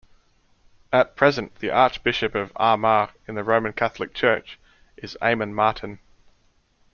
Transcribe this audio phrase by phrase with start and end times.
[0.91, 4.57] At present the Archbishop of Armagh in the Roman Catholic Church
[4.97, 5.99] is Eamon Martin.